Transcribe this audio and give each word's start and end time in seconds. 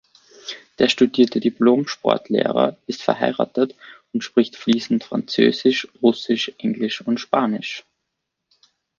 Der 0.79 0.89
studierte 0.89 1.39
Diplomsportlehrer 1.39 2.75
ist 2.87 3.03
verheiratet 3.03 3.75
und 4.13 4.23
spricht 4.23 4.55
fließend 4.55 5.03
Französisch, 5.03 5.89
Russisch, 6.01 6.51
Englisch 6.57 7.01
und 7.01 7.19
Spanisch. 7.19 7.85